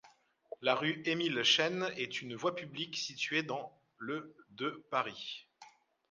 La 0.61 0.73
rue 0.73 0.99
Émile-Chaine 1.05 1.91
est 1.95 2.23
une 2.23 2.33
voie 2.33 2.55
publique 2.55 2.97
située 2.97 3.43
dans 3.43 3.71
le 3.99 4.35
de 4.49 4.83
Paris. 4.89 5.47